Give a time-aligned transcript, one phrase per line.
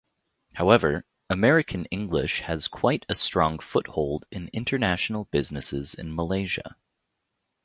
[0.53, 6.75] However, American English has quite a strong foothold in international businesses in Malaysia.